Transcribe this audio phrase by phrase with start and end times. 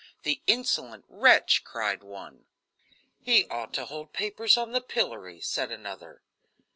[0.23, 2.45] "The insolent wretch!" cried one.
[3.19, 6.23] "He ought to hold papers on the pillory," said another.